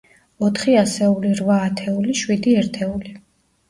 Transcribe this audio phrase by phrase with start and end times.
[0.47, 3.19] ოთხი ასეული, რვა ათეული, შვიდი ერთეული.